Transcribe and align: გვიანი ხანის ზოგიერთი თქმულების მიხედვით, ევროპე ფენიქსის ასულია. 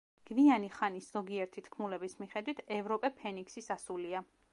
გვიანი 0.27 0.69
ხანის 0.75 1.09
ზოგიერთი 1.17 1.63
თქმულების 1.67 2.17
მიხედვით, 2.21 2.63
ევროპე 2.79 3.13
ფენიქსის 3.21 3.71
ასულია. 3.77 4.23